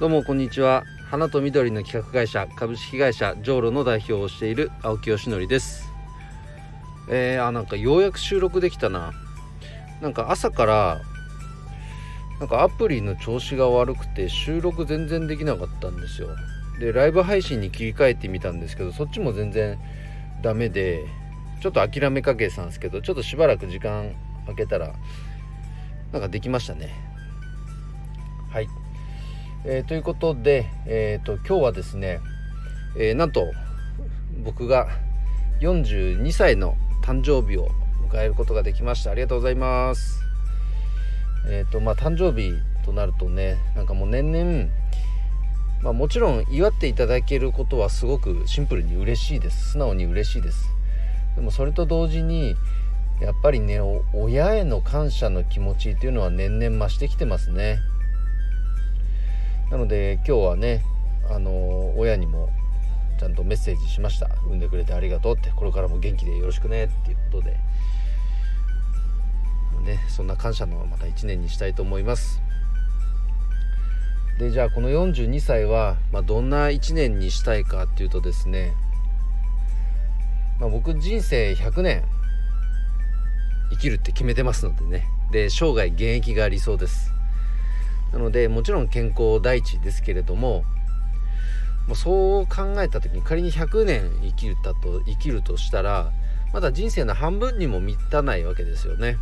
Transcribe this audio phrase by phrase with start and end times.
[0.00, 0.84] どうもこんにちは。
[1.10, 5.92] 花と緑の企画会社株式会社ジョーロの代表をしている青木よしのりです。
[7.10, 9.12] えー、あなんかようやく収録できたな。
[10.00, 11.00] なんか朝から
[12.38, 16.28] なんかアプリの調子が悪くて収録全然できなかったんですよ。
[16.78, 19.80] でライブ配信に切り替えてみたんですけどそっちも全然
[20.42, 21.06] ダメで
[21.60, 24.94] ちょっと諦めかけてたんですけどちょっとしばらく時間空けたら
[26.12, 26.94] なんかできましたね。
[28.52, 28.68] はい。
[29.64, 32.20] えー、ということで、えーと、今日はですね、
[32.96, 33.52] えー、なんと
[34.44, 34.88] 僕が
[35.60, 37.68] 42歳の誕生日を
[38.08, 39.10] 迎えることができました。
[39.10, 40.22] ありがとうございます。
[41.48, 42.52] えっ、ー、とまあ誕生日
[42.84, 44.68] となるとねなんかもう年々
[45.82, 49.72] まあ、もちろん祝っていただけることはすごくシンプルに嬉しいです。
[49.72, 50.68] 素直に嬉しいです。
[51.36, 52.56] でもそれと同時に
[53.20, 53.80] やっぱりね
[54.12, 57.78] 親への感謝の気持ちっていうのは年々増してきてますね。
[59.70, 60.82] なので今日はね
[61.30, 62.50] あの親にも
[63.18, 64.28] ちゃんとメッセージしました。
[64.46, 65.50] 産んでくれてありがとうって。
[65.54, 67.56] これからも元気でよろしくねっていうことで。
[69.88, 72.40] ねそんな感謝のまた1年にしたいと思います。
[74.38, 78.72] でじゃあこの42歳は、まあ、どんな1年にしたいかっていうとですね、
[80.60, 82.04] まあ、僕人生100年
[83.70, 85.06] 生きるって決めてますのでね。
[85.32, 87.17] で生涯現役が理想です。
[88.12, 90.64] なのでもちろん健康第一ですけれども
[91.86, 96.12] もうそう考えた時に仮に100年生きたと生きるとしたら
[96.52, 99.16] まだ人生の半分にも満たないわけですよね。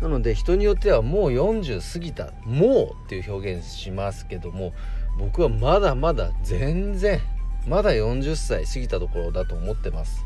[0.00, 4.74] なので人によってはもう40過ぎた「もう」っていう表現しますけども
[5.18, 7.20] 僕はまだまだ全然
[7.66, 10.24] まだ40歳過ぎたところだと思ってます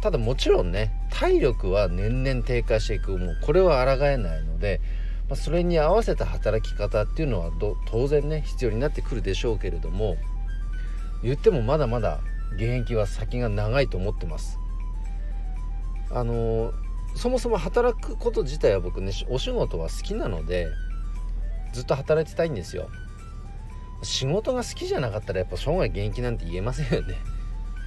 [0.00, 4.80] ただもちろんね体力は年々低下していくもうこれは抗えないので
[5.28, 7.50] まあ、それに合わせた働き方っていうのは
[7.86, 10.16] 当然ね必要になってくるでしょうけれども
[11.22, 12.20] 言ってもまだまだ
[12.54, 14.58] 現役は先が長いと思ってます。
[16.10, 16.72] あの
[17.14, 20.68] そもそも働くこと自体は僕ねお仕事は好きなので
[21.72, 22.88] ずっと働いてたいんですよ。
[24.02, 27.16] 仕事が好きじゃなかったらやっぱ生涯現役なんて言えませんよね。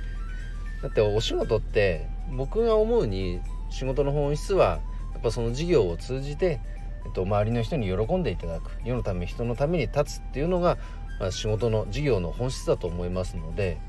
[0.84, 3.40] だってお仕事って僕が思うに
[3.70, 4.82] 仕事の本質は
[5.14, 6.60] やっぱその事業を通じて
[7.06, 10.78] えっと、周りの人に喜んでいただく世のため人のために立つっていうのが、
[11.20, 13.80] まあ、仕事の事業の本質だと思いますので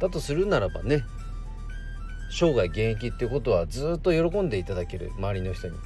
[0.00, 1.02] だとするならばね
[2.30, 5.76] 生涯現役っていうことはずっと喜んでいただける周りの人に。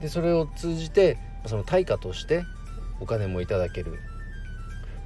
[0.00, 2.44] でそれを通じてその対価として
[3.00, 3.98] お金もいただける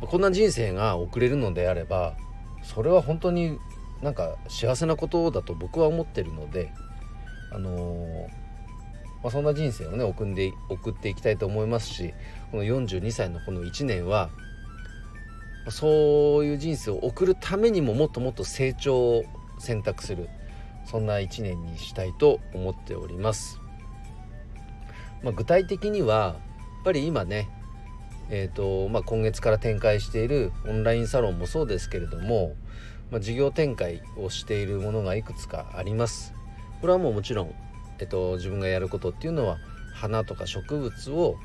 [0.01, 2.15] こんな人生が送れるのであれば
[2.63, 3.59] それは本当に
[4.03, 6.73] なんか幸せなことだと僕は思ってるので
[7.53, 8.44] あのー
[9.25, 12.13] まあ、そんな人生をね送んで送っていきたいと思いますし
[12.51, 14.29] この42歳のこの1年は
[15.71, 19.25] そういう人生を送るためにももっともっと成長を
[19.59, 20.29] 選択する
[20.85, 23.59] そんな1年にしたいと思っております。
[25.23, 26.31] まあ、具体的にはや
[26.83, 27.49] っぱり今ね
[28.31, 32.57] えーとまあ、今月から展開しているオンラインサロンもそうですけれども、
[33.11, 36.35] まあ、事業展開をしているものがいくつかあります。
[36.81, 37.55] これはもうもちろん
[37.99, 39.59] えっと、自分がやることっていうのは
[39.93, 41.37] 花とか植物を、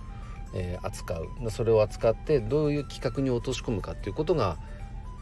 [0.54, 4.58] えー、扱うそれを扱ってどういう企画に落とし込むかっていうことが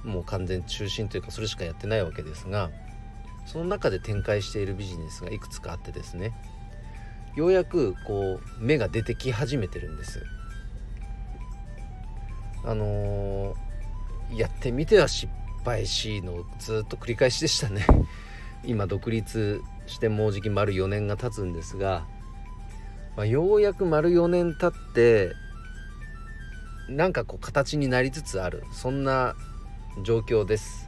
[0.03, 2.71] もう完全中心というかそれしかやってないわけですが
[3.45, 6.33] その中で展開しているビジネスがいくつかあってですね
[7.37, 10.25] ようやくこう芽が出てき始めてるんです。
[12.63, 15.31] あのー、やってみては失
[15.63, 17.85] 敗しのずっと繰り返しでしたね。
[18.63, 22.05] 今独立してもうじき丸4年が経つんですが、
[23.15, 25.31] まあ、ようやく丸4年経って
[26.89, 29.35] なんかこう形になりつつあるそんな
[30.03, 30.87] 状況です。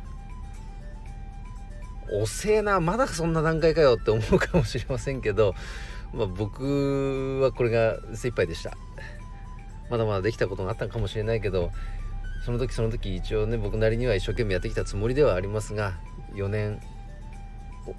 [2.12, 5.54] 遅えなまだそんな段階かよって思うかもしれませんけど、
[6.12, 8.76] まあ、僕はこれが精一杯でした。
[9.90, 11.72] まだまだできたことがあったかもしれないけど
[12.46, 15.94] その時その時一応ね僕なりには一生懸命やってきたつもりではありますが
[16.34, 16.80] 4年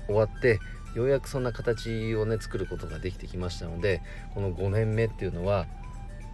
[0.07, 0.61] 終わって
[0.95, 4.03] ようやくそんな形をね作ることができてきましたので
[4.35, 5.67] この5年目っていうのは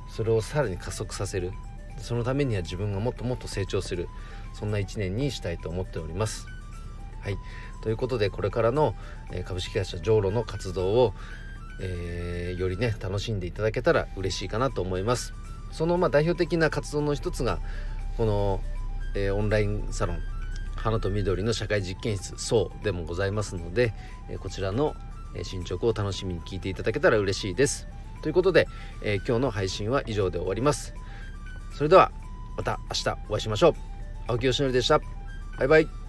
[0.08, 1.52] それをさらに加速させる
[1.98, 4.08] そのためには自分がもっともっと成長する
[4.54, 6.46] そんな1年にしたいと思っております。
[7.20, 7.36] はい
[7.82, 8.94] ということでこれからの、
[9.44, 11.14] 株式会社ジョーロの活動を、
[11.80, 15.34] えー、よりね楽しんでいただけたら嬉しいかなと思います。
[15.72, 17.60] そのま代表的な活動の一つが
[18.16, 18.60] この、
[19.14, 20.18] え、オンラインサロン
[20.76, 23.92] 花と緑の社会実験室そうでもございますので、
[24.30, 24.94] えこちらの
[25.42, 27.88] 進捗を楽しみに聞いていただけたら嬉しいです。
[28.22, 28.68] ということで、
[29.02, 30.94] え、今日の配信は以上で終わります。
[31.76, 32.10] それでは
[32.56, 33.72] また明日お会いしましょう
[34.28, 34.98] 青木よしのりでした
[35.58, 36.05] バイバイ